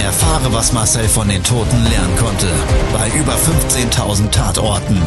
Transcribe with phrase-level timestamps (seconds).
[0.00, 2.46] Erfahre, was Marcel von den Toten lernen konnte.
[2.92, 5.02] Bei über 15.000 Tatorten.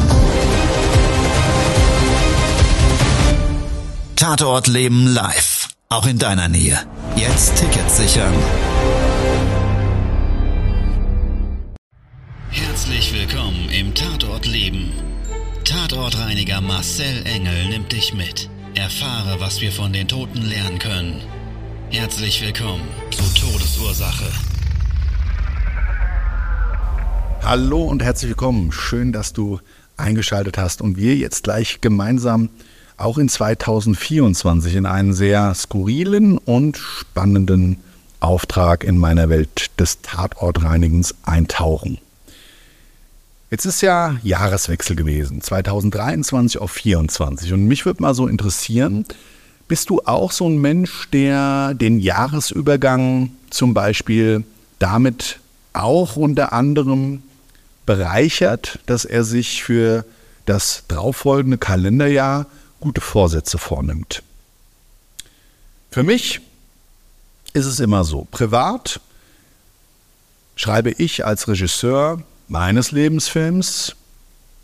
[4.16, 5.68] Tatort Leben live.
[5.88, 6.78] Auch in deiner Nähe.
[7.16, 8.34] Jetzt Tickets sichern.
[12.50, 14.92] Herzlich willkommen im Tatort Leben.
[15.64, 18.48] Tatortreiniger Marcel Engel nimmt dich mit.
[18.74, 21.20] Erfahre, was wir von den Toten lernen können.
[21.90, 24.51] Herzlich willkommen zu Todesursache.
[27.44, 28.70] Hallo und herzlich willkommen.
[28.70, 29.58] Schön, dass du
[29.96, 32.50] eingeschaltet hast und wir jetzt gleich gemeinsam
[32.96, 37.78] auch in 2024 in einen sehr skurrilen und spannenden
[38.20, 41.98] Auftrag in meiner Welt des Tatortreinigens eintauchen.
[43.50, 49.04] Jetzt ist ja Jahreswechsel gewesen, 2023 auf 2024 und mich würde mal so interessieren,
[49.66, 54.44] bist du auch so ein Mensch, der den Jahresübergang zum Beispiel
[54.78, 55.40] damit
[55.72, 57.22] auch unter anderem
[57.86, 60.04] bereichert, dass er sich für
[60.46, 62.46] das darauffolgende Kalenderjahr
[62.80, 64.22] gute Vorsätze vornimmt.
[65.90, 66.40] Für mich
[67.52, 69.00] ist es immer so, privat
[70.56, 73.94] schreibe ich als Regisseur meines Lebensfilms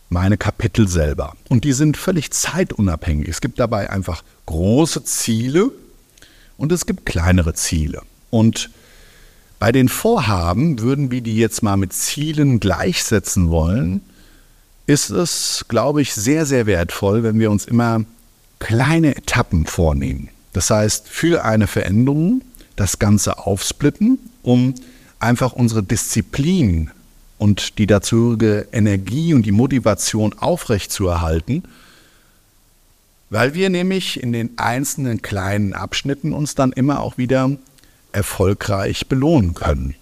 [0.08, 1.34] meine Kapitel selber.
[1.48, 3.28] Und die sind völlig zeitunabhängig.
[3.28, 5.70] Es gibt dabei einfach große Ziele
[6.56, 8.02] und es gibt kleinere Ziele.
[8.30, 8.70] Und
[9.59, 14.01] bei den Vorhaben, würden wir die jetzt mal mit Zielen gleichsetzen wollen,
[14.87, 18.05] ist es, glaube ich, sehr, sehr wertvoll, wenn wir uns immer
[18.59, 20.29] kleine Etappen vornehmen.
[20.53, 22.42] Das heißt, für eine Veränderung
[22.77, 24.74] das Ganze aufsplitten, um
[25.18, 26.91] einfach unsere Disziplin
[27.39, 31.64] und die dazugehörige Energie und die Motivation aufrechtzuerhalten,
[33.30, 37.51] weil wir nämlich in den einzelnen kleinen Abschnitten uns dann immer auch wieder
[38.13, 39.95] erfolgreich belohnen können.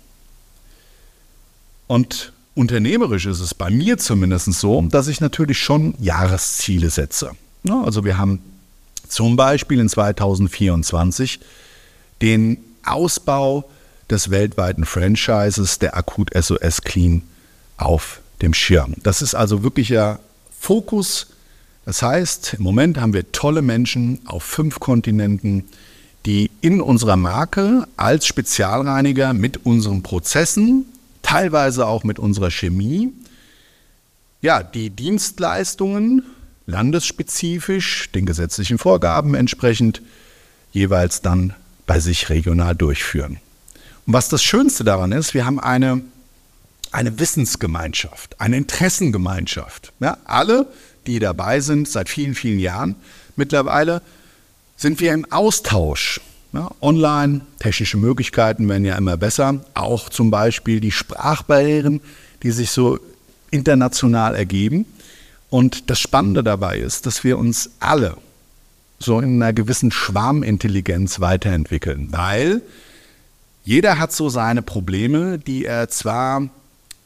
[1.86, 7.32] Und unternehmerisch ist es bei mir zumindest so, dass ich natürlich schon Jahresziele setze.
[7.68, 8.40] Also wir haben
[9.08, 11.40] zum Beispiel in 2024
[12.22, 13.68] den Ausbau
[14.10, 17.22] des weltweiten Franchises der Akut SOS Clean
[17.76, 18.94] auf dem Schirm.
[19.02, 20.20] Das ist also wirklicher
[20.58, 21.28] Fokus.
[21.84, 25.64] Das heißt, im Moment haben wir tolle Menschen auf fünf Kontinenten,
[26.26, 30.84] die in unserer Marke als Spezialreiniger mit unseren Prozessen,
[31.22, 33.12] teilweise auch mit unserer Chemie,
[34.42, 36.24] ja, die Dienstleistungen
[36.66, 40.02] landesspezifisch, den gesetzlichen Vorgaben entsprechend,
[40.72, 41.54] jeweils dann
[41.86, 43.38] bei sich regional durchführen.
[44.06, 46.02] Und was das Schönste daran ist, wir haben eine,
[46.90, 49.92] eine Wissensgemeinschaft, eine Interessengemeinschaft.
[50.00, 50.66] Ja, alle,
[51.06, 52.96] die dabei sind seit vielen, vielen Jahren,
[53.36, 54.02] mittlerweile
[54.76, 56.20] sind wir im Austausch.
[56.52, 59.64] Ja, online, technische Möglichkeiten werden ja immer besser.
[59.74, 62.00] Auch zum Beispiel die Sprachbarrieren,
[62.42, 62.98] die sich so
[63.50, 64.86] international ergeben.
[65.50, 68.16] Und das Spannende dabei ist, dass wir uns alle
[68.98, 72.62] so in einer gewissen Schwarmintelligenz weiterentwickeln, weil
[73.64, 76.48] jeder hat so seine Probleme, die er zwar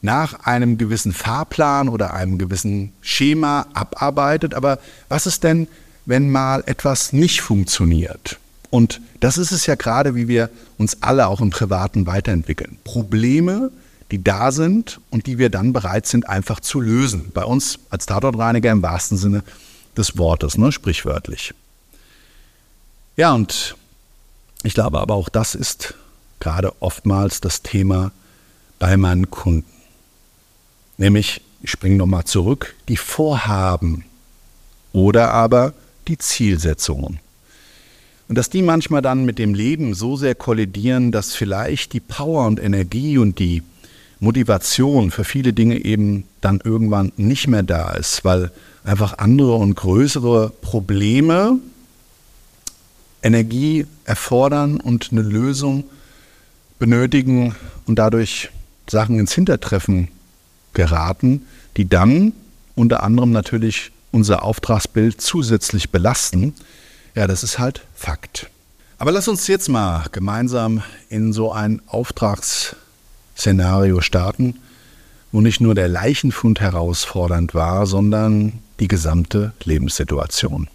[0.01, 4.79] nach einem gewissen Fahrplan oder einem gewissen Schema abarbeitet, aber
[5.09, 5.67] was ist denn,
[6.05, 8.39] wenn mal etwas nicht funktioniert.
[8.69, 12.79] Und das ist es ja gerade, wie wir uns alle auch im Privaten weiterentwickeln.
[12.83, 13.71] Probleme,
[14.11, 17.31] die da sind und die wir dann bereit sind, einfach zu lösen.
[17.33, 19.43] Bei uns als Tatortreiniger im wahrsten Sinne
[19.95, 21.53] des Wortes, ne, sprichwörtlich.
[23.17, 23.75] Ja, und
[24.63, 25.95] ich glaube aber auch das ist
[26.39, 28.11] gerade oftmals das Thema
[28.79, 29.69] bei meinen Kunden.
[30.97, 34.05] Nämlich, ich springe nochmal zurück, die Vorhaben
[34.93, 35.73] oder aber
[36.07, 37.19] die Zielsetzungen.
[38.27, 42.47] Und dass die manchmal dann mit dem Leben so sehr kollidieren, dass vielleicht die Power
[42.47, 43.61] und Energie und die
[44.21, 48.51] Motivation für viele Dinge eben dann irgendwann nicht mehr da ist, weil
[48.83, 51.59] einfach andere und größere Probleme
[53.23, 55.83] Energie erfordern und eine Lösung
[56.79, 57.55] benötigen
[57.85, 58.49] und dadurch
[58.87, 60.07] Sachen ins Hintertreffen
[60.73, 61.45] geraten,
[61.77, 62.33] die dann
[62.75, 66.53] unter anderem natürlich unser Auftragsbild zusätzlich belasten,
[67.15, 68.49] ja, das ist halt Fakt.
[68.97, 74.59] Aber lass uns jetzt mal gemeinsam in so ein Auftragsszenario starten,
[75.31, 80.67] wo nicht nur der Leichenfund herausfordernd war, sondern die gesamte Lebenssituation.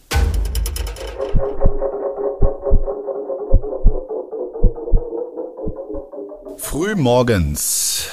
[6.58, 8.08] Frühmorgens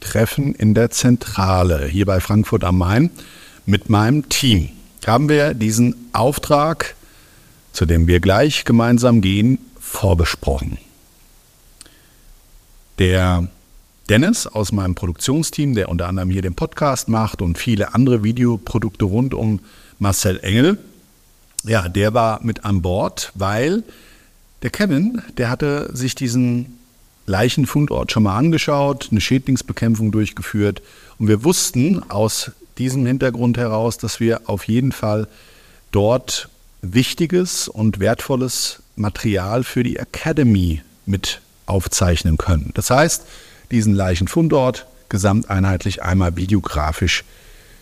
[0.00, 3.10] Treffen in der Zentrale hier bei Frankfurt am Main
[3.66, 4.70] mit meinem Team
[5.06, 6.96] haben wir diesen Auftrag,
[7.72, 10.78] zu dem wir gleich gemeinsam gehen, vorbesprochen.
[12.98, 13.48] Der
[14.08, 19.04] Dennis aus meinem Produktionsteam, der unter anderem hier den Podcast macht und viele andere Videoprodukte
[19.04, 19.60] rund um
[19.98, 20.78] Marcel Engel,
[21.64, 23.82] ja, der war mit an Bord, weil
[24.62, 26.78] der Kevin, der hatte sich diesen
[27.26, 30.82] Leichenfundort schon mal angeschaut, eine Schädlingsbekämpfung durchgeführt
[31.18, 35.28] und wir wussten aus diesem Hintergrund heraus, dass wir auf jeden Fall
[35.92, 36.48] dort
[36.82, 42.70] wichtiges und wertvolles Material für die Academy mit aufzeichnen können.
[42.74, 43.24] Das heißt,
[43.70, 47.24] diesen Leichenfundort gesamteinheitlich einmal videografisch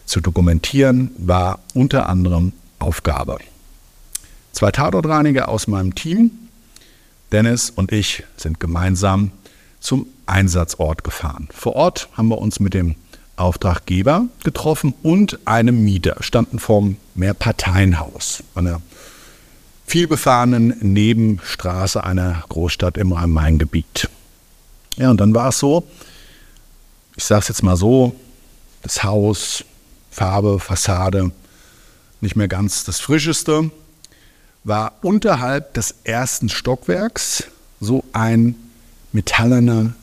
[0.06, 3.38] zu dokumentieren, war unter anderem Aufgabe.
[4.52, 6.30] Zwei Tatortreiniger aus meinem Team,
[7.32, 9.32] Dennis und ich, sind gemeinsam
[9.80, 11.48] zum Einsatzort gefahren.
[11.52, 12.94] Vor Ort haben wir uns mit dem
[13.36, 18.80] Auftraggeber getroffen und einem Mieter, standen vorm Mehrparteienhaus, einer
[19.86, 24.08] vielbefahrenen Nebenstraße einer Großstadt im Rhein-Main-Gebiet.
[24.96, 25.86] Ja, und dann war es so,
[27.16, 28.14] ich sage es jetzt mal so,
[28.82, 29.64] das Haus,
[30.10, 31.32] Farbe, Fassade,
[32.20, 33.70] nicht mehr ganz das Frischeste,
[34.62, 37.44] war unterhalb des ersten Stockwerks
[37.80, 38.54] so ein
[39.12, 39.94] metallener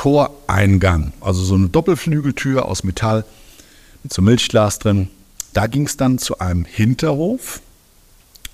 [0.00, 3.22] Toreingang, also so eine Doppelflügeltür aus Metall
[4.02, 5.10] mit so Milchglas drin.
[5.52, 7.60] Da ging es dann zu einem Hinterhof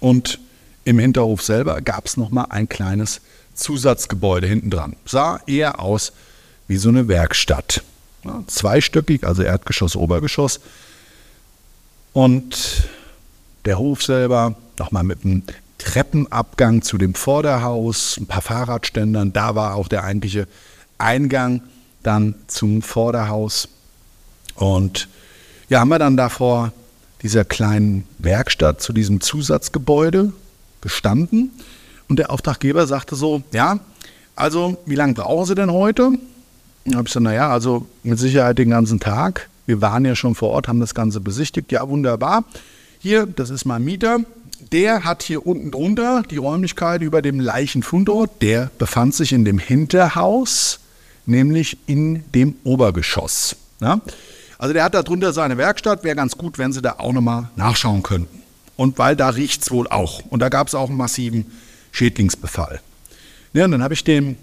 [0.00, 0.40] und
[0.82, 3.20] im Hinterhof selber gab es nochmal ein kleines
[3.54, 4.96] Zusatzgebäude hinten dran.
[5.04, 6.12] Sah eher aus
[6.66, 7.84] wie so eine Werkstatt.
[8.25, 10.58] Ja, zweistöckig, also Erdgeschoss, Obergeschoss.
[12.12, 12.88] Und
[13.66, 15.44] der Hof selber nochmal mit einem
[15.78, 19.32] Treppenabgang zu dem Vorderhaus, ein paar Fahrradständern.
[19.32, 20.49] Da war auch der eigentliche
[20.98, 21.62] Eingang
[22.02, 23.69] dann zum Vorderhaus.
[24.54, 25.08] Und
[25.69, 26.72] ja, haben wir dann da vor
[27.22, 30.32] dieser kleinen Werkstatt zu diesem Zusatzgebäude
[30.81, 31.50] gestanden.
[32.08, 33.81] Und der Auftraggeber sagte so, ja,
[34.37, 36.12] also wie lange brauchen Sie denn heute?
[36.84, 39.49] Da habe ich gesagt, naja, also mit Sicherheit den ganzen Tag.
[39.66, 41.72] Wir waren ja schon vor Ort, haben das Ganze besichtigt.
[41.72, 42.44] Ja, wunderbar.
[43.00, 44.20] Hier, das ist mein Mieter.
[44.72, 48.42] Der hat hier unten drunter die Räumlichkeit über dem Leichenfundort.
[48.42, 50.78] Der befand sich in dem Hinterhaus
[51.26, 53.56] nämlich in dem Obergeschoss.
[53.81, 54.00] Ja?
[54.58, 57.50] Also der hat da drunter seine Werkstatt, wäre ganz gut, wenn Sie da auch nochmal
[57.56, 58.43] nachschauen könnten.
[58.76, 60.23] Und weil da riecht es wohl auch.
[60.31, 61.46] Und da gab es auch einen massiven
[61.93, 62.81] Schädlingsbefall.
[63.52, 64.37] Ja, und dann habe ich dem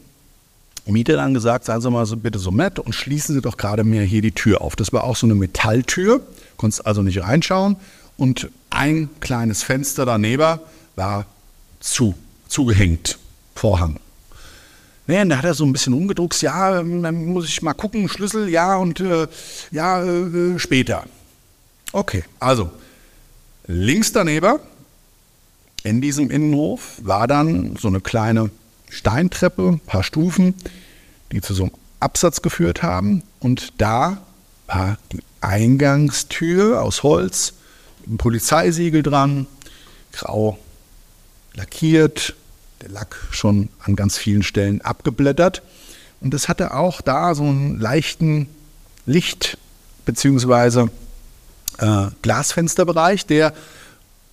[0.86, 3.84] Mieter dann gesagt, seien Sie mal so, bitte so nett und schließen Sie doch gerade
[3.84, 4.76] mir hier die Tür auf.
[4.76, 6.22] Das war auch so eine Metalltür,
[6.58, 7.78] konntest also nicht reinschauen.
[8.18, 10.60] Und ein kleines Fenster daneben
[10.96, 11.26] war
[11.80, 12.16] zu,
[12.48, 13.18] zugehängt,
[13.56, 14.00] Vorhang.
[15.06, 18.48] Nee, da hat er so ein bisschen umgedruckt, ja, dann muss ich mal gucken, Schlüssel,
[18.48, 19.28] ja, und äh,
[19.72, 21.04] ja, äh, später.
[21.92, 22.72] Okay, also
[23.68, 24.60] links daneben
[25.84, 28.50] in diesem Innenhof war dann so eine kleine
[28.90, 30.56] Steintreppe, ein paar Stufen,
[31.32, 33.24] die zu so einem Absatz geführt haben.
[33.40, 34.22] Und da
[34.68, 37.54] war die Eingangstür aus Holz,
[38.08, 39.48] ein Polizeisiegel dran,
[40.14, 40.58] grau
[41.54, 42.36] lackiert,
[42.84, 45.62] der Lack schon an ganz vielen Stellen abgeblättert.
[46.20, 48.48] Und es hatte auch da so einen leichten
[49.06, 49.58] Licht-
[50.06, 50.88] bzw.
[51.80, 53.54] Äh, Glasfensterbereich, der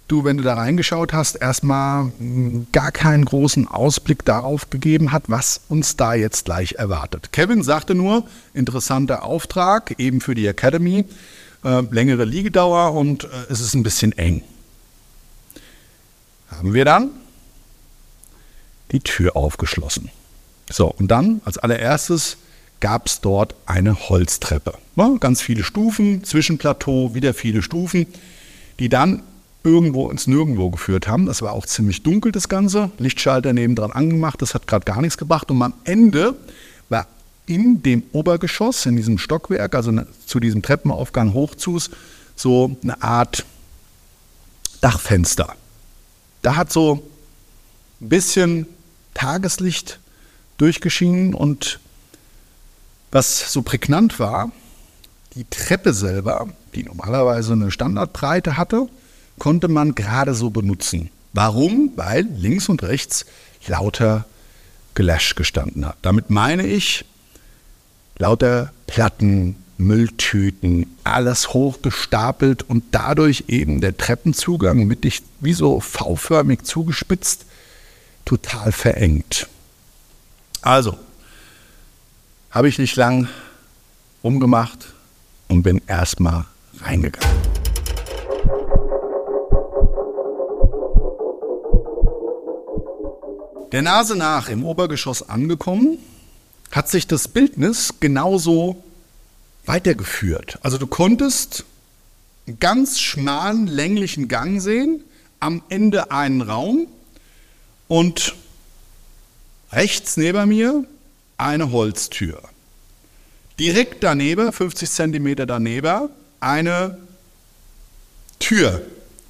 [0.09, 5.25] du, wenn du da reingeschaut hast, erstmal hm, gar keinen großen Ausblick darauf gegeben hat,
[5.29, 7.33] was uns da jetzt gleich erwartet.
[7.33, 11.05] Kevin sagte nur, interessanter Auftrag, eben für die Academy,
[11.65, 14.43] äh, längere Liegedauer und äh, es ist ein bisschen eng.
[16.51, 17.11] Haben wir dann
[18.93, 20.11] die Tür aufgeschlossen.
[20.71, 22.37] So, und dann als allererstes
[22.81, 24.75] gab es dort eine Holztreppe.
[24.97, 28.07] Ja, ganz viele Stufen, Zwischenplateau, wieder viele Stufen,
[28.79, 29.23] die dann
[29.63, 31.27] irgendwo ins Nirgendwo geführt haben.
[31.27, 32.91] Das war auch ziemlich dunkel, das Ganze.
[32.99, 35.51] Lichtschalter nebendran angemacht, das hat gerade gar nichts gebracht.
[35.51, 36.35] Und am Ende
[36.89, 37.07] war
[37.47, 41.91] in dem Obergeschoss, in diesem Stockwerk, also ne, zu diesem Treppenaufgang hochzus,
[42.37, 43.45] so eine Art
[44.81, 45.55] Dachfenster.
[46.41, 47.03] Da hat so
[48.01, 48.67] ein bisschen
[49.15, 49.99] Tageslicht
[50.59, 51.81] durchgeschienen und
[53.11, 54.53] was so prägnant war,
[55.35, 58.89] die Treppe selber, die normalerweise eine Standardbreite hatte,
[59.39, 61.11] konnte man gerade so benutzen.
[61.33, 61.93] Warum?
[61.97, 63.27] Weil links und rechts
[63.67, 64.27] lauter
[64.95, 65.97] Gelash gestanden hat.
[66.03, 67.05] Damit meine ich
[68.19, 77.47] lauter Platten, Mülltüten, alles hochgestapelt und dadurch eben der Treppenzugang mittig wie so V-förmig zugespitzt,
[78.31, 79.49] total verengt.
[80.63, 80.97] Also,
[82.53, 83.27] habe ich nicht lang
[84.23, 84.95] umgemacht
[85.49, 86.45] und bin erstmal
[86.81, 87.29] reingegangen.
[93.73, 95.99] Der Nase nach im Obergeschoss angekommen,
[96.71, 98.81] hat sich das Bildnis genauso
[99.67, 100.61] weitergeführt.
[100.63, 101.65] Also du konntest
[102.47, 105.03] einen ganz schmalen, länglichen Gang sehen,
[105.41, 106.87] am Ende einen Raum
[107.91, 108.37] und
[109.73, 110.85] rechts neben mir
[111.39, 112.41] eine Holztür.
[113.59, 116.99] Direkt daneben, 50 Zentimeter daneben, eine
[118.39, 118.81] Tür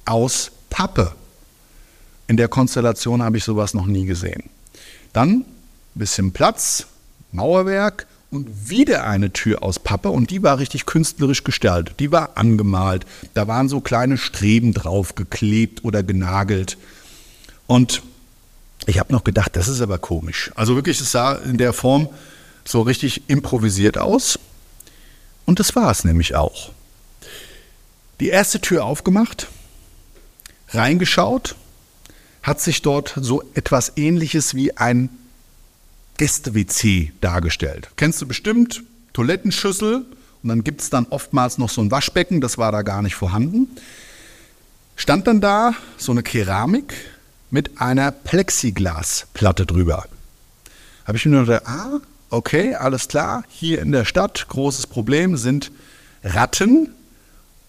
[0.05, 1.13] aus Pappe.
[2.27, 4.43] In der Konstellation habe ich sowas noch nie gesehen.
[5.11, 5.45] Dann ein
[5.95, 6.85] bisschen Platz,
[7.31, 11.99] Mauerwerk und wieder eine Tür aus Pappe und die war richtig künstlerisch gestaltet.
[11.99, 13.07] Die war angemalt.
[13.33, 16.77] Da waren so kleine Streben drauf geklebt oder genagelt.
[17.65, 18.03] Und
[18.85, 20.51] ich habe noch gedacht, das ist aber komisch.
[20.55, 22.09] Also wirklich, es sah in der Form
[22.65, 24.39] so richtig improvisiert aus.
[25.45, 26.71] Und das war es nämlich auch.
[28.19, 29.47] Die erste Tür aufgemacht,
[30.69, 31.55] reingeschaut,
[32.43, 35.09] hat sich dort so etwas ähnliches wie ein
[36.17, 37.89] Gäste-WC dargestellt.
[37.95, 38.83] Kennst du bestimmt,
[39.13, 40.05] Toilettenschüssel
[40.43, 43.15] und dann gibt es dann oftmals noch so ein Waschbecken, das war da gar nicht
[43.15, 43.67] vorhanden.
[44.95, 46.93] Stand dann da so eine Keramik
[47.51, 50.05] mit einer Plexiglasplatte drüber.
[51.05, 55.37] Habe ich mir nur gedacht, ah, okay, alles klar, hier in der Stadt, großes Problem
[55.37, 55.71] sind
[56.23, 56.89] Ratten,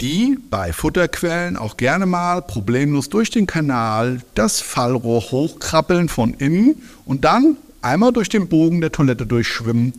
[0.01, 6.83] die bei Futterquellen auch gerne mal problemlos durch den Kanal das Fallrohr hochkrabbeln von innen
[7.05, 9.93] und dann einmal durch den Bogen der Toilette durchschwimmen,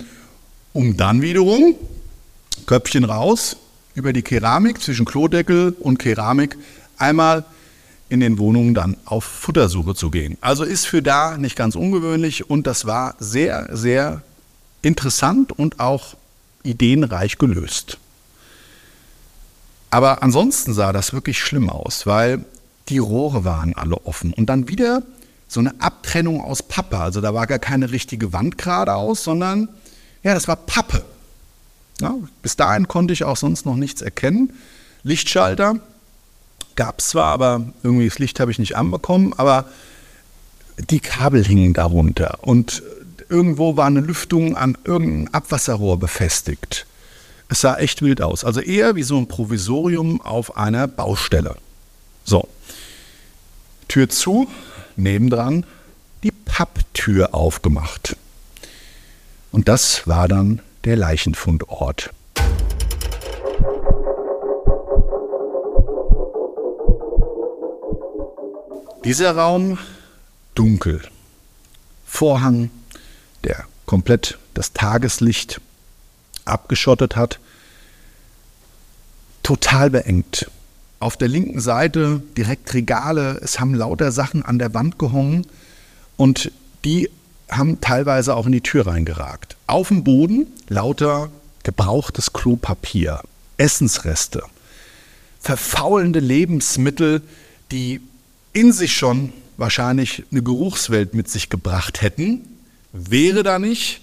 [0.73, 1.75] um dann wiederum
[2.65, 3.57] Köpfchen raus
[3.95, 6.57] über die Keramik zwischen Klodeckel und Keramik
[6.97, 7.45] einmal
[8.13, 10.37] in den Wohnungen dann auf Futtersuche zu gehen.
[10.39, 14.21] Also ist für da nicht ganz ungewöhnlich und das war sehr, sehr
[14.83, 16.13] interessant und auch
[16.61, 17.97] ideenreich gelöst.
[19.89, 22.45] Aber ansonsten sah das wirklich schlimm aus, weil
[22.89, 25.01] die Rohre waren alle offen und dann wieder
[25.47, 26.99] so eine Abtrennung aus Pappe.
[26.99, 29.69] Also da war gar keine richtige Wand geradeaus, sondern
[30.21, 31.03] ja, das war Pappe.
[31.99, 34.53] Ja, bis dahin konnte ich auch sonst noch nichts erkennen.
[35.01, 35.79] Lichtschalter
[36.75, 39.65] gab es zwar, aber irgendwie das Licht habe ich nicht anbekommen, aber
[40.77, 42.83] die Kabel hingen darunter und
[43.29, 46.85] irgendwo war eine Lüftung an irgendeinem Abwasserrohr befestigt.
[47.49, 48.43] Es sah echt wild aus.
[48.43, 51.55] Also eher wie so ein Provisorium auf einer Baustelle.
[52.23, 52.47] So.
[53.87, 54.47] Tür zu,
[54.95, 55.65] nebendran
[56.23, 58.15] die Papptür aufgemacht.
[59.51, 62.11] Und das war dann der Leichenfundort.
[69.05, 69.77] Dieser Raum
[70.55, 71.01] dunkel.
[72.05, 72.69] Vorhang,
[73.43, 75.59] der komplett das Tageslicht
[76.45, 77.39] abgeschottet hat.
[79.41, 80.49] Total beengt.
[81.01, 85.45] Auf der linken Seite direkt Regale, es haben lauter Sachen an der Wand gehongen
[86.15, 86.53] und
[86.85, 87.09] die
[87.49, 89.57] haben teilweise auch in die Tür reingeragt.
[89.67, 91.29] Auf dem Boden lauter
[91.63, 93.19] gebrauchtes Klopapier,
[93.57, 94.43] Essensreste,
[95.41, 97.21] verfaulende Lebensmittel,
[97.69, 97.99] die
[98.53, 102.41] in sich schon wahrscheinlich eine Geruchswelt mit sich gebracht hätten,
[102.91, 104.01] wäre da nicht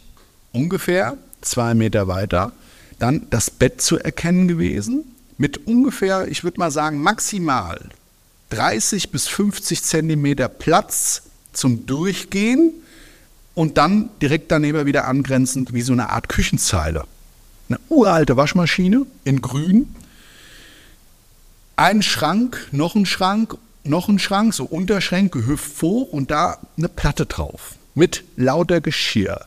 [0.52, 2.52] ungefähr zwei Meter weiter
[3.00, 5.04] dann das Bett zu erkennen gewesen,
[5.38, 7.80] mit ungefähr, ich würde mal sagen, maximal
[8.50, 12.73] 30 bis 50 Zentimeter Platz zum Durchgehen
[13.54, 17.04] und dann direkt daneben wieder angrenzend wie so eine Art Küchenzeile.
[17.69, 19.95] Eine uralte Waschmaschine in grün,
[21.76, 26.88] ein Schrank, noch ein Schrank, noch ein Schrank, so Unterschränke hüft hoch und da eine
[26.88, 29.46] Platte drauf mit lauter Geschirr,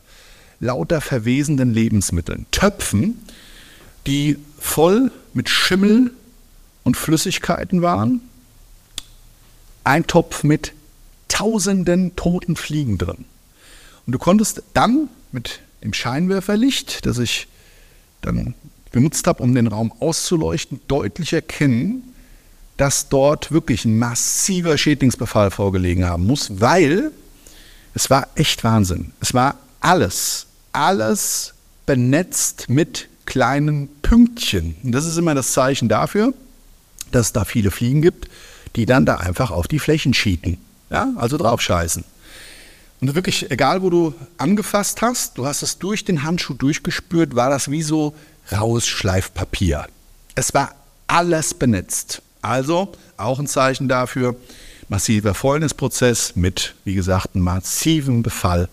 [0.60, 3.22] lauter verwesenden Lebensmitteln, Töpfen,
[4.06, 6.12] die voll mit Schimmel
[6.82, 8.20] und Flüssigkeiten waren.
[9.82, 10.72] Ein Topf mit
[11.28, 13.24] tausenden toten Fliegen drin.
[14.06, 17.48] Und du konntest dann mit dem Scheinwerferlicht, das ich
[18.22, 18.54] dann
[18.92, 22.13] benutzt habe, um den Raum auszuleuchten, deutlich erkennen,
[22.76, 27.12] dass dort wirklich ein massiver Schädlingsbefall vorgelegen haben muss, weil
[27.94, 29.12] es war echt Wahnsinn.
[29.20, 31.54] Es war alles, alles
[31.86, 34.76] benetzt mit kleinen Pünktchen.
[34.82, 36.34] Und das ist immer das Zeichen dafür,
[37.12, 38.28] dass es da viele Fliegen gibt,
[38.76, 40.58] die dann da einfach auf die Flächen schieten.
[40.90, 42.04] Ja, also drauf scheißen.
[43.00, 47.50] Und wirklich, egal wo du angefasst hast, du hast es durch den Handschuh durchgespürt, war
[47.50, 48.14] das wie so
[48.50, 49.86] raues Schleifpapier.
[50.34, 50.74] Es war
[51.06, 52.22] alles benetzt.
[52.44, 54.36] Also auch ein Zeichen dafür,
[54.88, 58.68] massiver Fäulnisprozess mit, wie gesagt, einem massiven Befall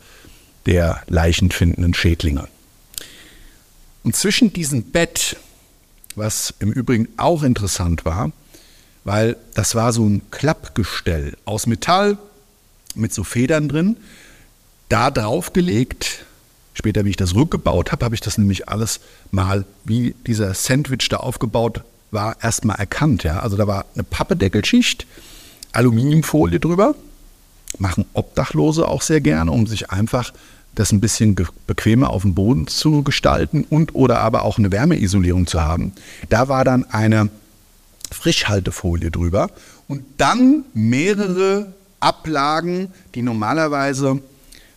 [0.65, 2.47] der leichenfindenden Schädlinge.
[4.03, 5.37] Und zwischen diesem Bett,
[6.15, 8.31] was im Übrigen auch interessant war,
[9.03, 12.17] weil das war so ein Klappgestell aus Metall
[12.93, 13.97] mit so Federn drin,
[14.89, 16.25] da drauf gelegt.
[16.73, 18.99] Später, wie ich das rückgebaut habe, habe ich das nämlich alles
[19.31, 23.23] mal, wie dieser Sandwich da aufgebaut war, erstmal erkannt.
[23.23, 23.39] Ja?
[23.39, 25.07] Also da war eine Pappedeckelschicht,
[25.71, 26.95] Aluminiumfolie drüber,
[27.79, 30.33] machen Obdachlose auch sehr gerne, um sich einfach
[30.75, 31.35] das ein bisschen
[31.67, 35.93] bequemer auf dem Boden zu gestalten und oder aber auch eine Wärmeisolierung zu haben.
[36.29, 37.29] Da war dann eine
[38.11, 39.49] Frischhaltefolie drüber
[39.87, 44.21] und dann mehrere Ablagen, die normalerweise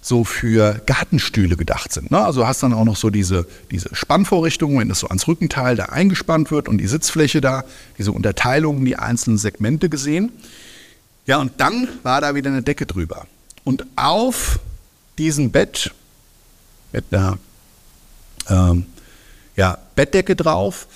[0.05, 2.11] so für Gartenstühle gedacht sind.
[2.11, 2.23] Ne?
[2.23, 5.87] Also hast dann auch noch so diese, diese Spannvorrichtung, wenn das so ans Rückenteil da
[5.87, 7.65] eingespannt wird und die Sitzfläche da,
[7.97, 10.31] diese Unterteilungen, die einzelnen Segmente gesehen.
[11.25, 13.27] Ja, und dann war da wieder eine Decke drüber.
[13.65, 14.61] Und auf
[15.17, 15.95] diesem Bett
[16.93, 17.39] mit einer
[18.51, 18.85] ähm,
[19.57, 20.87] ja, Bettdecke drauf,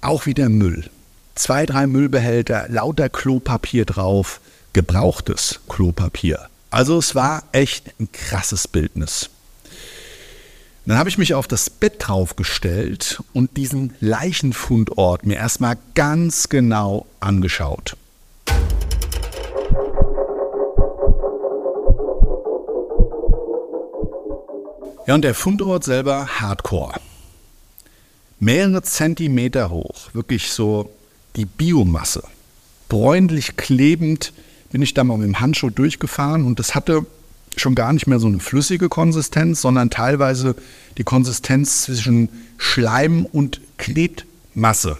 [0.00, 0.90] auch wieder Müll.
[1.36, 4.40] Zwei, drei Müllbehälter, lauter Klopapier drauf,
[4.72, 6.48] gebrauchtes Klopapier.
[6.70, 9.30] Also es war echt ein krasses Bildnis.
[10.84, 17.06] Dann habe ich mich auf das Bett draufgestellt und diesen Leichenfundort mir erstmal ganz genau
[17.20, 17.96] angeschaut.
[25.06, 27.00] Ja, und der Fundort selber Hardcore.
[28.40, 30.90] Mehrere Zentimeter hoch, wirklich so
[31.36, 32.22] die Biomasse.
[32.88, 34.32] Bräunlich klebend
[34.70, 37.06] bin ich da mal mit dem Handschuh durchgefahren und das hatte
[37.56, 40.54] schon gar nicht mehr so eine flüssige Konsistenz, sondern teilweise
[40.96, 44.98] die Konsistenz zwischen Schleim und Knetmasse.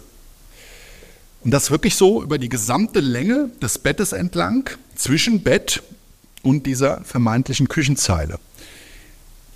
[1.41, 5.81] Und das wirklich so über die gesamte Länge des Bettes entlang, zwischen Bett
[6.43, 8.39] und dieser vermeintlichen Küchenzeile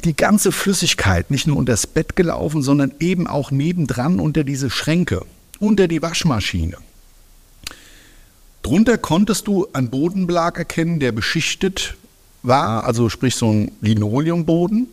[0.03, 4.69] die ganze Flüssigkeit nicht nur unter das Bett gelaufen, sondern eben auch nebendran unter diese
[4.69, 5.25] Schränke,
[5.59, 6.77] unter die Waschmaschine.
[8.63, 11.95] Drunter konntest du einen Bodenbelag erkennen, der beschichtet
[12.41, 14.87] war, also sprich so ein Linoleumboden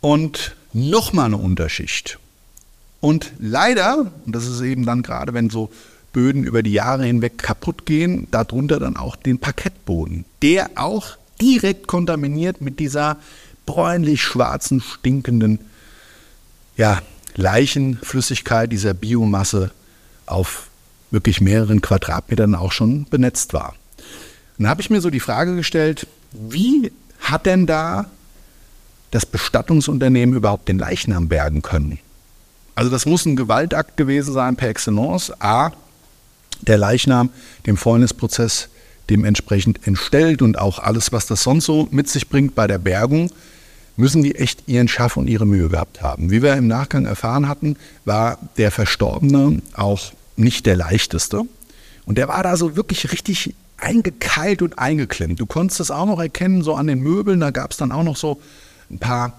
[0.00, 2.18] und nochmal eine Unterschicht.
[3.00, 5.70] Und leider, und das ist eben dann gerade, wenn so
[6.12, 11.86] Böden über die Jahre hinweg kaputt gehen, darunter dann auch den Parkettboden, der auch direkt
[11.86, 13.18] kontaminiert mit dieser
[13.66, 15.60] bräunlich-schwarzen, stinkenden
[16.76, 17.02] ja,
[17.36, 19.70] Leichenflüssigkeit dieser Biomasse
[20.24, 20.68] auf
[21.16, 23.74] wirklich mehreren Quadratmetern auch schon benetzt war.
[24.58, 28.06] Dann habe ich mir so die Frage gestellt, wie hat denn da
[29.10, 31.98] das Bestattungsunternehmen überhaupt den Leichnam bergen können?
[32.74, 35.32] Also das muss ein Gewaltakt gewesen sein per excellence.
[35.40, 35.72] A,
[36.60, 37.30] der Leichnam
[37.64, 38.68] dem Fäulnisprozess
[39.08, 43.30] dementsprechend entstellt und auch alles, was das sonst so mit sich bringt bei der Bergung,
[43.96, 46.30] müssen die echt ihren Schaff und ihre Mühe gehabt haben.
[46.30, 51.42] Wie wir im Nachgang erfahren hatten, war der Verstorbene auch nicht der leichteste.
[52.04, 55.38] Und der war da so wirklich richtig eingekeilt und eingeklemmt.
[55.40, 57.40] Du konntest das auch noch erkennen, so an den Möbeln.
[57.40, 58.40] Da gab es dann auch noch so
[58.90, 59.32] ein paar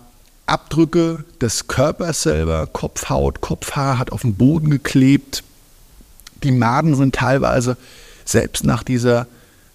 [0.45, 2.67] Abdrücke des Körpers selber.
[2.67, 5.43] Kopfhaut, Kopfhaar hat auf dem Boden geklebt.
[6.43, 7.77] Die Maden sind teilweise
[8.25, 9.27] selbst nach dieser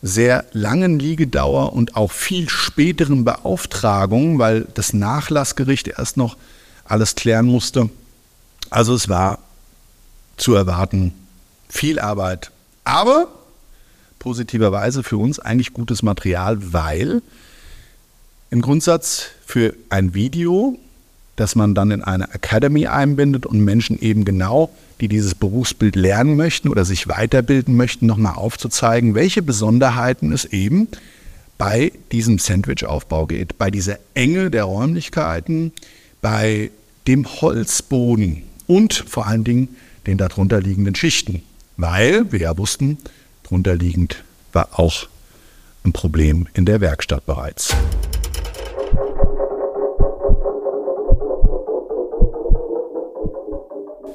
[0.03, 6.37] sehr langen Liegedauer und auch viel späteren Beauftragung, weil das Nachlassgericht erst noch
[6.85, 7.89] alles klären musste.
[8.71, 9.39] Also es war
[10.43, 11.13] zu erwarten.
[11.69, 12.51] Viel Arbeit,
[12.85, 13.29] aber
[14.19, 17.23] positiverweise für uns eigentlich gutes Material, weil
[18.51, 20.79] im Grundsatz für ein Video,
[21.37, 26.37] das man dann in eine Academy einbindet und Menschen eben genau die dieses Berufsbild lernen
[26.37, 30.89] möchten oder sich weiterbilden möchten, nochmal aufzuzeigen, welche Besonderheiten es eben
[31.59, 35.73] bei diesem Sandwich-Aufbau geht, bei dieser Enge der Räumlichkeiten,
[36.21, 36.71] bei
[37.09, 39.69] dem Holzboden und vor allen Dingen
[40.07, 41.43] den darunter liegenden Schichten.
[41.77, 42.99] Weil wir ja wussten,
[43.43, 45.09] drunter liegend war auch
[45.85, 47.75] ein Problem in der Werkstatt bereits.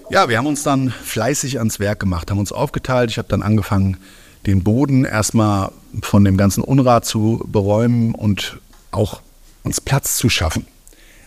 [0.10, 3.12] Ja, wir haben uns dann fleißig ans Werk gemacht, haben uns aufgeteilt.
[3.12, 3.98] Ich habe dann angefangen,
[4.46, 5.72] den Boden erstmal
[6.02, 8.60] von dem ganzen Unrat zu beräumen und
[8.92, 9.22] auch
[9.64, 10.66] uns Platz zu schaffen.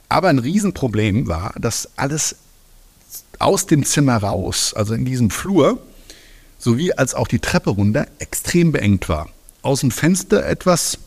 [0.08, 2.36] Aber ein Riesenproblem war, dass alles
[3.40, 5.78] aus dem Zimmer raus, also in diesem Flur,
[6.58, 9.28] sowie als auch die Treppe runter, extrem beengt war.
[9.62, 10.98] Aus dem Fenster etwas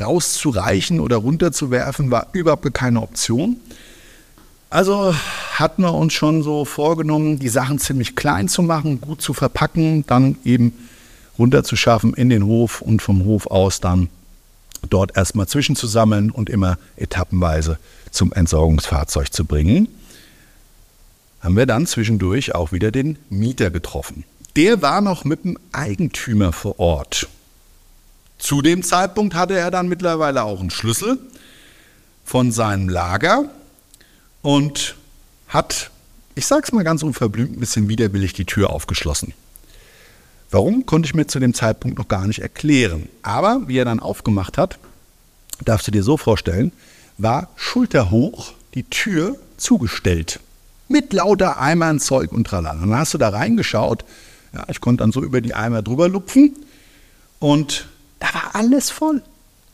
[0.00, 3.56] rauszureichen oder runterzuwerfen, war überhaupt keine Option.
[4.70, 5.14] Also
[5.54, 10.04] hatten wir uns schon so vorgenommen, die Sachen ziemlich klein zu machen, gut zu verpacken,
[10.06, 10.74] dann eben
[11.38, 14.08] runterzuschaffen in den Hof und vom Hof aus dann
[14.90, 17.78] dort erstmal zwischenzusammeln und immer etappenweise
[18.10, 19.88] zum Entsorgungsfahrzeug zu bringen.
[21.48, 24.24] Haben wir dann zwischendurch auch wieder den Mieter getroffen.
[24.54, 27.26] Der war noch mit dem Eigentümer vor Ort.
[28.36, 31.18] Zu dem Zeitpunkt hatte er dann mittlerweile auch einen Schlüssel
[32.26, 33.46] von seinem Lager
[34.42, 34.96] und
[35.48, 35.90] hat,
[36.34, 39.32] ich sag's mal ganz unverblümt, ein bisschen widerwillig die Tür aufgeschlossen.
[40.50, 43.08] Warum, konnte ich mir zu dem Zeitpunkt noch gar nicht erklären.
[43.22, 44.78] Aber wie er dann aufgemacht hat,
[45.64, 46.72] darfst du dir so vorstellen,
[47.16, 50.40] war schulterhoch die Tür zugestellt.
[50.88, 52.80] Mit lauter Eimern, Zeug und tralala.
[52.80, 54.04] Dann hast du da reingeschaut.
[54.54, 56.56] Ja, ich konnte dann so über die Eimer drüber lupfen.
[57.38, 59.22] Und da war alles voll.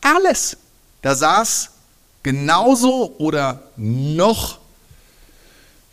[0.01, 0.57] Alles.
[1.01, 1.71] Da saß
[2.23, 4.59] genauso oder noch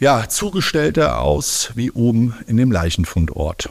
[0.00, 3.68] ja, zugestellter aus wie oben in dem Leichenfundort.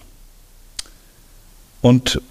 [1.82, 2.22] Und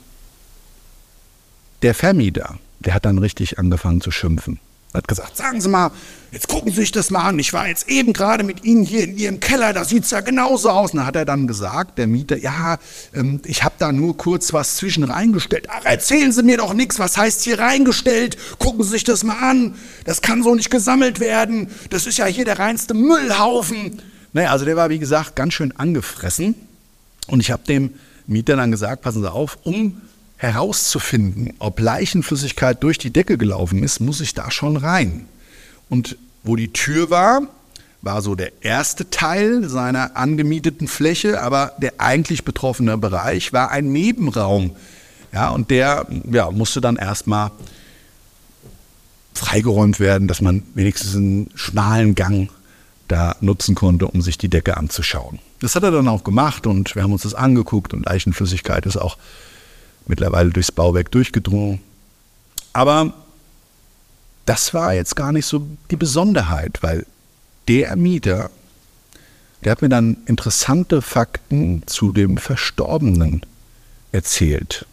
[1.83, 4.59] der Vermieter, der hat dann richtig angefangen zu schimpfen.
[4.93, 5.93] Hat gesagt, sagen Sie mal,
[6.33, 7.39] jetzt gucken Sie sich das mal an.
[7.39, 10.21] Ich war jetzt eben gerade mit Ihnen hier in Ihrem Keller, da sieht es ja
[10.21, 10.91] genauso aus.
[10.91, 12.79] Und dann hat er dann gesagt, der Mieter, ja,
[13.15, 15.69] ähm, ich habe da nur kurz was zwischen reingestellt.
[15.71, 18.37] Ach, erzählen Sie mir doch nichts, was heißt hier reingestellt?
[18.59, 19.77] Gucken Sie sich das mal an.
[20.05, 21.69] Das kann so nicht gesammelt werden.
[21.91, 24.03] Das ist ja hier der reinste Müllhaufen.
[24.33, 26.57] Naja, also der war, wie gesagt, ganz schön angefressen.
[27.29, 27.95] Und ich habe dem
[28.27, 30.01] Mieter dann gesagt, passen Sie auf, um
[30.41, 35.27] herauszufinden, ob Leichenflüssigkeit durch die Decke gelaufen ist, muss ich da schon rein.
[35.91, 37.43] Und wo die Tür war,
[38.01, 43.93] war so der erste Teil seiner angemieteten Fläche, aber der eigentlich betroffene Bereich war ein
[43.93, 44.71] Nebenraum.
[45.31, 47.51] Ja, und der ja, musste dann erstmal
[49.35, 52.49] freigeräumt werden, dass man wenigstens einen schmalen Gang
[53.09, 55.39] da nutzen konnte, um sich die Decke anzuschauen.
[55.61, 58.97] Das hat er dann auch gemacht und wir haben uns das angeguckt und Leichenflüssigkeit ist
[58.97, 59.19] auch
[60.11, 61.81] mittlerweile durchs Bauwerk durchgedrungen.
[62.75, 63.15] Aber
[64.45, 67.07] das war jetzt gar nicht so die Besonderheit, weil
[67.69, 68.51] der Mieter,
[69.65, 73.43] der hat mir dann interessante Fakten zu dem Verstorbenen
[74.13, 74.87] erzählt.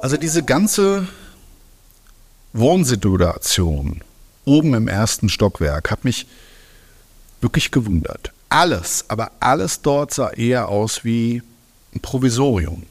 [0.00, 1.06] Also diese ganze
[2.52, 4.02] Wohnsituation
[4.44, 6.26] oben im ersten Stockwerk hat mich
[7.40, 8.32] wirklich gewundert.
[8.48, 11.42] Alles, aber alles dort sah eher aus wie
[11.94, 12.84] ein Provisorium.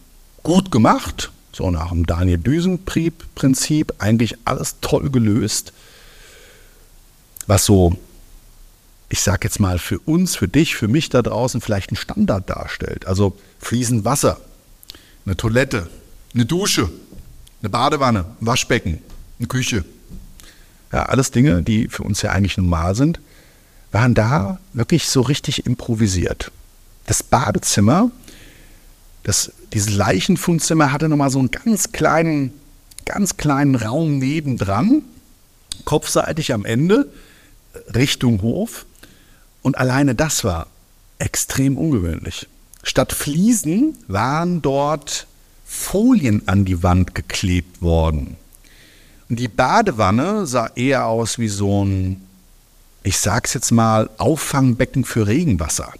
[0.44, 5.74] Gut gemacht, so nach dem Daniel Düsenprinzip, eigentlich alles toll gelöst.
[7.48, 7.98] Was so,
[9.10, 12.50] ich sag jetzt mal, für uns, für dich, für mich da draußen vielleicht ein Standard
[12.50, 13.08] darstellt.
[13.08, 14.40] Also fließend Wasser,
[15.26, 15.90] eine Toilette,
[16.36, 16.90] eine Dusche,
[17.62, 19.02] eine Badewanne, ein Waschbecken,
[19.40, 19.84] eine Küche.
[20.92, 23.20] Ja, alles Dinge, die für uns ja eigentlich normal sind
[23.92, 26.52] waren da wirklich so richtig improvisiert.
[27.06, 28.12] Das Badezimmer,
[29.24, 32.54] das, dieses Leichenfundzimmer hatte nochmal so einen ganz kleinen,
[33.06, 35.04] ganz kleinen Raum nebendran,
[35.86, 37.10] kopfseitig am Ende,
[37.94, 38.86] Richtung Hof.
[39.62, 40.68] Und alleine das war
[41.20, 42.48] extrem ungewöhnlich.
[42.84, 45.28] Statt Fliesen waren dort
[45.66, 48.38] Folien an die Wand geklebt worden.
[49.30, 52.27] Und die Badewanne sah eher aus wie so ein
[53.04, 55.94] ich sag's jetzt mal, Auffangbecken für Regenwasser.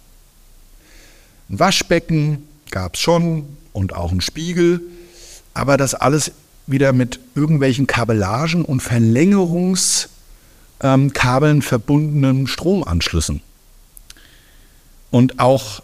[1.48, 4.80] Ein Waschbecken gab es schon und auch ein Spiegel,
[5.54, 6.32] aber das alles
[6.66, 10.10] wieder mit irgendwelchen Kabellagen und Verlängerungskabeln
[10.82, 13.40] ähm, verbundenen Stromanschlüssen.
[15.10, 15.82] Und auch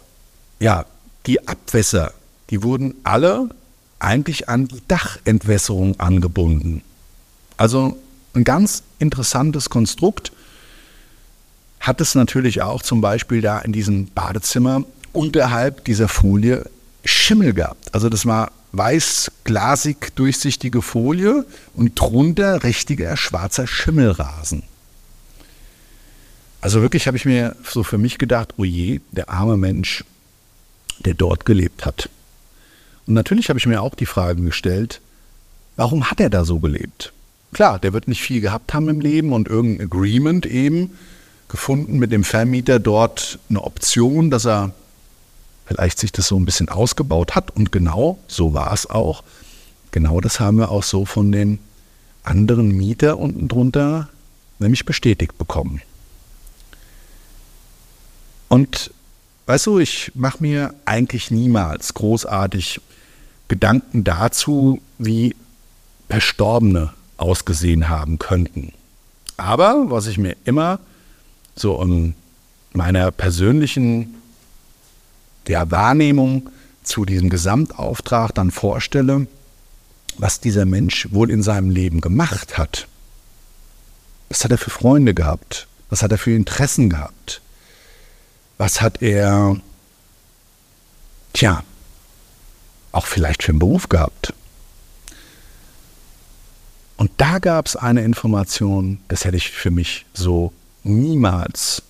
[0.59, 0.85] ja,
[1.25, 2.13] die Abwässer,
[2.49, 3.49] die wurden alle
[3.99, 6.83] eigentlich an die Dachentwässerung angebunden.
[7.57, 7.97] Also
[8.33, 10.31] ein ganz interessantes Konstrukt
[11.85, 16.65] hat es natürlich auch zum Beispiel da in diesem Badezimmer unterhalb dieser Folie
[17.03, 17.93] Schimmel gehabt.
[17.93, 21.45] Also das war weiß, glasig, durchsichtige Folie
[21.75, 24.63] und drunter richtiger schwarzer Schimmelrasen.
[26.61, 30.03] Also wirklich habe ich mir so für mich gedacht, oh je, der arme Mensch,
[30.99, 32.09] der dort gelebt hat.
[33.05, 34.99] Und natürlich habe ich mir auch die Frage gestellt,
[35.75, 37.13] warum hat er da so gelebt?
[37.53, 40.97] Klar, der wird nicht viel gehabt haben im Leben und irgendein Agreement eben,
[41.47, 44.71] gefunden mit dem Vermieter dort eine Option, dass er
[45.65, 47.51] vielleicht sich das so ein bisschen ausgebaut hat.
[47.51, 49.23] Und genau so war es auch.
[49.91, 51.59] Genau das haben wir auch so von den
[52.23, 54.09] anderen Mieter unten drunter
[54.59, 55.81] nämlich bestätigt bekommen.
[58.47, 58.91] Und
[59.47, 62.81] weißt du, ich mache mir eigentlich niemals großartig
[63.47, 65.35] Gedanken dazu, wie
[66.09, 68.73] Verstorbene ausgesehen haben könnten.
[69.37, 70.79] Aber was ich mir immer
[71.55, 72.15] so in
[72.73, 74.15] meiner persönlichen
[75.47, 76.49] ja, Wahrnehmung
[76.83, 79.27] zu diesem Gesamtauftrag dann vorstelle,
[80.17, 82.87] was dieser Mensch wohl in seinem Leben gemacht hat.
[84.29, 85.67] Was hat er für Freunde gehabt?
[85.89, 87.41] Was hat er für Interessen gehabt?
[88.57, 89.57] Was hat er,
[91.33, 91.63] tja,
[92.91, 94.33] auch vielleicht für einen Beruf gehabt?
[96.97, 100.53] Und da gab es eine Information, das hätte ich für mich so
[100.85, 101.81] niemals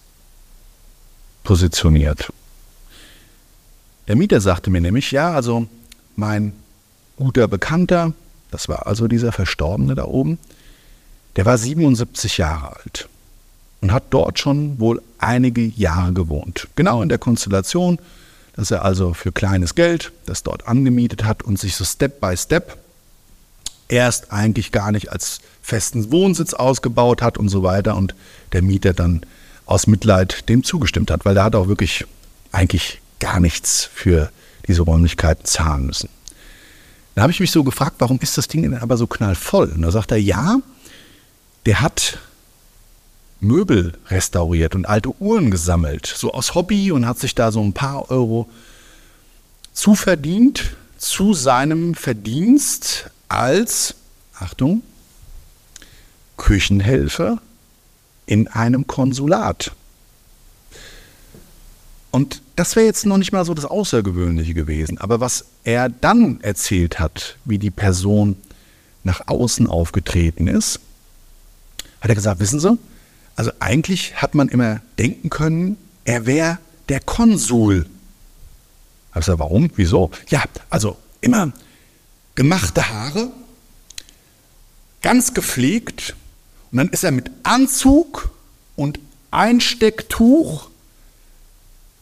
[1.43, 2.31] positioniert.
[4.07, 5.67] Der Mieter sagte mir nämlich, ja, also
[6.15, 6.53] mein
[7.17, 8.13] guter Bekannter,
[8.51, 10.37] das war also dieser Verstorbene da oben,
[11.35, 13.09] der war 77 Jahre alt
[13.81, 16.67] und hat dort schon wohl einige Jahre gewohnt.
[16.75, 17.99] Genau in der Konstellation,
[18.55, 22.37] dass er also für kleines Geld das dort angemietet hat und sich so Step by
[22.37, 22.77] Step
[23.87, 28.13] erst eigentlich gar nicht als festen Wohnsitz ausgebaut hat und so weiter und
[28.53, 29.21] der Mieter dann
[29.65, 32.05] aus Mitleid dem zugestimmt hat, weil der hat auch wirklich
[32.51, 34.29] eigentlich gar nichts für
[34.67, 36.09] diese Räumlichkeiten zahlen müssen.
[37.15, 39.71] Da habe ich mich so gefragt, warum ist das Ding denn aber so knallvoll?
[39.75, 40.59] Und da sagt er, ja,
[41.65, 42.19] der hat
[43.39, 47.73] Möbel restauriert und alte Uhren gesammelt, so aus Hobby und hat sich da so ein
[47.73, 48.47] paar Euro
[49.73, 53.95] zuverdient zu seinem Verdienst als,
[54.39, 54.83] Achtung,
[56.45, 57.41] Küchenhelfer
[58.27, 59.71] in einem Konsulat.
[62.11, 64.99] Und das wäre jetzt noch nicht mal so das Außergewöhnliche gewesen.
[64.99, 68.37] Aber was er dann erzählt hat, wie die Person
[69.03, 70.79] nach außen aufgetreten ist,
[71.99, 72.77] hat er gesagt, wissen Sie,
[73.35, 77.87] also eigentlich hat man immer denken können, er wäre der Konsul.
[79.13, 79.71] Hab warum?
[79.77, 80.11] Wieso?
[80.29, 81.53] Ja, also immer
[82.35, 83.31] gemachte Haare,
[85.01, 86.15] ganz gepflegt
[86.75, 88.31] und dann ist er mit Anzug
[88.75, 88.99] und
[89.31, 90.67] Einstecktuch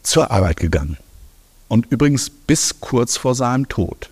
[0.02, 0.96] zur Arbeit gegangen.
[1.68, 4.10] Und übrigens bis kurz vor seinem Tod.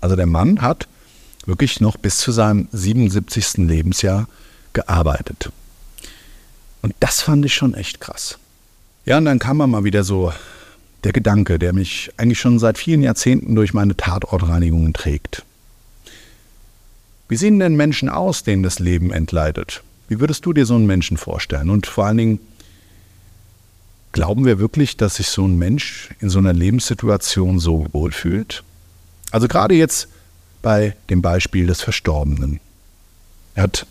[0.00, 0.88] Also der Mann hat
[1.46, 3.58] wirklich noch bis zu seinem 77.
[3.58, 4.26] Lebensjahr
[4.72, 5.52] gearbeitet.
[6.82, 8.38] Und das fand ich schon echt krass.
[9.04, 10.32] Ja, und dann kam mal wieder so
[11.04, 15.44] der Gedanke, der mich eigentlich schon seit vielen Jahrzehnten durch meine Tatortreinigungen trägt.
[17.28, 19.84] Wie sehen denn Menschen aus, denen das Leben entleidet?
[20.12, 21.70] Wie würdest du dir so einen Menschen vorstellen?
[21.70, 22.40] Und vor allen Dingen,
[24.12, 28.62] glauben wir wirklich, dass sich so ein Mensch in so einer Lebenssituation so wohlfühlt?
[29.30, 30.08] Also gerade jetzt
[30.60, 32.60] bei dem Beispiel des Verstorbenen.
[33.54, 33.86] Er hat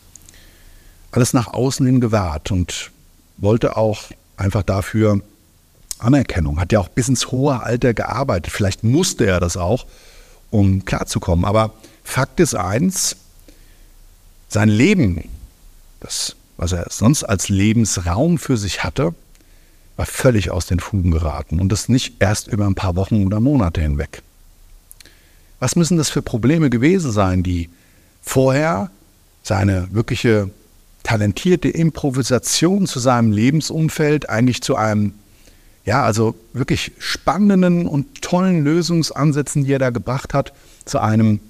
[1.10, 2.92] alles nach außen hin gewahrt und
[3.38, 4.04] wollte auch
[4.36, 5.22] einfach dafür
[5.98, 8.52] Anerkennung, hat ja auch bis ins hohe Alter gearbeitet.
[8.52, 9.86] Vielleicht musste er das auch,
[10.50, 11.44] um klarzukommen.
[11.44, 13.16] Aber Fakt ist eins,
[14.48, 15.28] sein Leben,
[16.02, 19.14] das, was er sonst als Lebensraum für sich hatte,
[19.96, 23.40] war völlig aus den Fugen geraten und das nicht erst über ein paar Wochen oder
[23.40, 24.22] Monate hinweg.
[25.60, 27.68] Was müssen das für Probleme gewesen sein, die
[28.22, 28.90] vorher
[29.42, 30.50] seine wirkliche
[31.02, 35.14] talentierte Improvisation zu seinem Lebensumfeld eigentlich zu einem,
[35.84, 40.52] ja, also wirklich spannenden und tollen Lösungsansätzen, die er da gebracht hat,
[40.84, 41.40] zu einem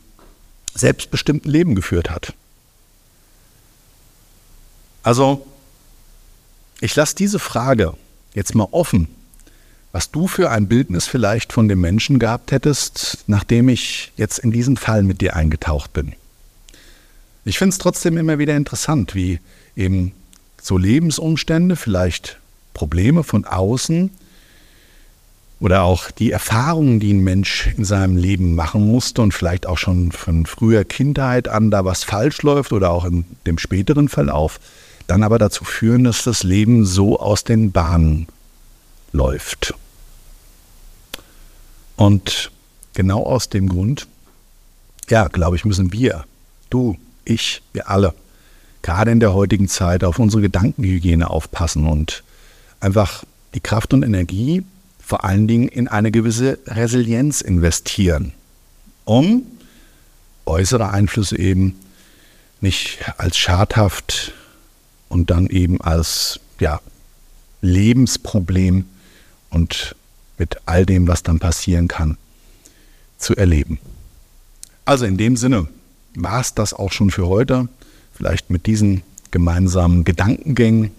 [0.75, 2.35] selbstbestimmten Leben geführt hat?
[5.03, 5.47] Also,
[6.81, 7.95] ich lasse diese Frage
[8.35, 9.09] jetzt mal offen,
[9.93, 14.51] was du für ein Bildnis vielleicht von dem Menschen gehabt hättest, nachdem ich jetzt in
[14.51, 16.15] diesen Fall mit dir eingetaucht bin.
[17.45, 19.41] Ich finde es trotzdem immer wieder interessant, wie
[19.77, 20.13] eben
[20.61, 22.39] so Lebensumstände, vielleicht
[22.73, 24.11] Probleme von außen
[25.61, 29.79] oder auch die Erfahrungen, die ein Mensch in seinem Leben machen musste und vielleicht auch
[29.79, 34.59] schon von früher Kindheit an da was falsch läuft oder auch in dem späteren Verlauf,
[35.13, 38.29] dann aber dazu führen, dass das Leben so aus den Bahnen
[39.13, 39.75] läuft.
[41.97, 42.51] Und
[42.95, 44.07] genau aus dem Grund,
[45.11, 46.25] ja, glaube ich, müssen wir,
[46.71, 46.97] du,
[47.27, 48.15] ich, wir alle,
[48.81, 52.25] gerade in der heutigen Zeit auf unsere Gedankenhygiene aufpassen und
[52.81, 54.65] einfach die Kraft und Energie
[54.99, 58.33] vor allen Dingen in eine gewisse Resilienz investieren,
[59.05, 59.43] um
[60.47, 61.79] äußere Einflüsse eben
[62.63, 64.33] nicht als schadhaft
[65.13, 66.81] und dann eben als ja,
[67.61, 68.87] Lebensproblem
[69.51, 69.95] und
[70.39, 72.17] mit all dem, was dann passieren kann,
[73.19, 73.79] zu erleben.
[74.87, 75.69] Also in dem Sinne
[76.15, 77.69] war es das auch schon für heute,
[78.15, 80.93] vielleicht mit diesen gemeinsamen Gedankengängen.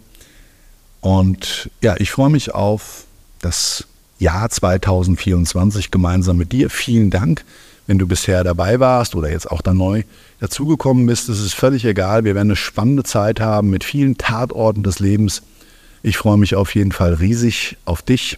[1.02, 3.06] Und ja, ich freue mich auf
[3.42, 3.88] das
[4.20, 6.70] Jahr 2024 gemeinsam mit dir.
[6.70, 7.44] Vielen Dank
[7.88, 10.04] wenn du bisher dabei warst oder jetzt auch da neu
[10.40, 11.30] dazugekommen bist.
[11.30, 12.24] Es ist völlig egal.
[12.24, 15.42] Wir werden eine spannende Zeit haben mit vielen Tatorten des Lebens.
[16.02, 18.38] Ich freue mich auf jeden Fall riesig auf dich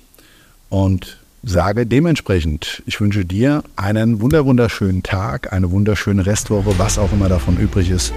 [0.70, 7.30] und sage dementsprechend, ich wünsche dir einen wunderschönen Tag, eine wunderschöne Restwoche, was auch immer
[7.30, 8.14] davon übrig ist.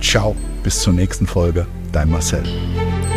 [0.00, 1.66] Ciao, bis zur nächsten Folge.
[1.92, 2.44] Dein Marcel.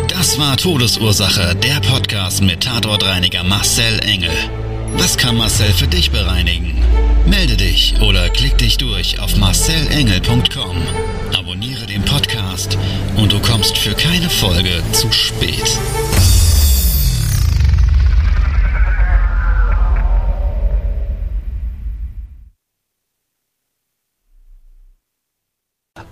[0.08, 4.30] Das war Todesursache, der Podcast mit Tatortreiniger Marcel Engel.
[4.94, 6.74] Was kann Marcel für dich bereinigen?
[7.26, 10.76] Melde dich oder klick dich durch auf marcelengel.com.
[11.38, 12.76] Abonniere den Podcast
[13.16, 15.78] und du kommst für keine Folge zu spät.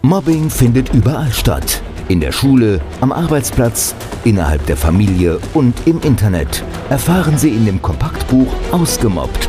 [0.03, 1.83] Mobbing findet überall statt.
[2.09, 3.94] In der Schule, am Arbeitsplatz,
[4.25, 6.64] innerhalb der Familie und im Internet.
[6.88, 9.49] Erfahren Sie in dem Kompaktbuch Ausgemobbt,